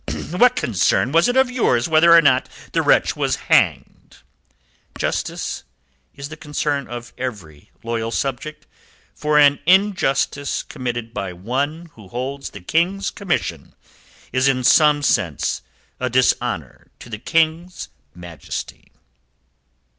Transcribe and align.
"What 0.31 0.55
concern 0.55 1.11
was 1.11 1.27
it 1.27 1.37
of 1.37 1.51
yours 1.51 1.87
whether 1.87 2.15
or 2.17 2.21
how 2.25 2.41
the 2.71 2.81
wretch 2.81 3.15
was 3.15 3.35
hanged?" 3.35 4.17
"Justice 4.97 5.63
is 6.15 6.29
the 6.29 6.35
concern 6.37 6.87
of 6.87 7.13
every 7.19 7.69
loyal 7.83 8.09
subject, 8.09 8.65
for 9.13 9.37
an 9.37 9.59
injustice 9.67 10.63
committed 10.63 11.13
by 11.13 11.33
one 11.33 11.91
who 11.93 12.07
holds 12.07 12.49
the 12.49 12.61
King's 12.61 13.11
commission 13.11 13.75
is 14.33 14.47
in 14.47 14.63
some 14.63 15.03
sense 15.03 15.61
a 15.99 16.09
dishonour 16.09 16.87
to 16.97 17.07
the 17.07 17.19
King's 17.19 17.89
majesty." 18.15 18.91